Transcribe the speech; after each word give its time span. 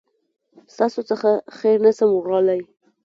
ستاسو 0.73 0.99
څخه 1.09 1.29
خير 1.57 1.77
نسم 1.85 2.09
وړلای 2.13 2.61